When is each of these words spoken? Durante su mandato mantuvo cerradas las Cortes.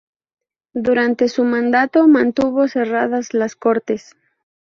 Durante 0.73 1.27
su 1.29 1.43
mandato 1.43 2.07
mantuvo 2.07 2.67
cerradas 2.67 3.35
las 3.35 3.55
Cortes. 3.55 4.15